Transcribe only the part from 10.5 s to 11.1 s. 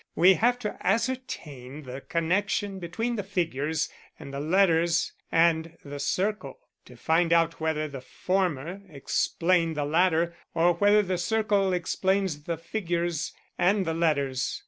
or whether